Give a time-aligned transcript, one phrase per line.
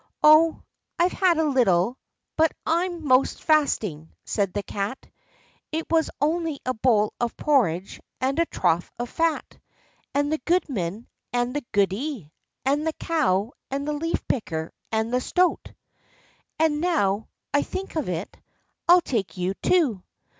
[0.23, 0.63] "Oh,
[0.97, 1.95] I've had a little,
[2.35, 4.97] but I'm 'most fasting," said the Cat;
[5.71, 9.59] "it was only a bowl of porridge, and a trough of fat,
[10.15, 12.33] and the goodman, and the goody,
[12.65, 18.35] and the cow, and the leaf picker, and the stoat—and, now I think of it,
[18.89, 20.01] I'll take you too."